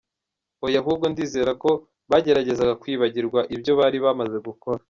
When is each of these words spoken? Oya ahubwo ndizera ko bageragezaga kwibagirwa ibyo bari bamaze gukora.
Oya 0.65 0.77
ahubwo 0.81 1.05
ndizera 1.11 1.51
ko 1.63 1.71
bageragezaga 2.11 2.73
kwibagirwa 2.81 3.39
ibyo 3.55 3.71
bari 3.79 3.97
bamaze 4.05 4.37
gukora. 4.47 4.79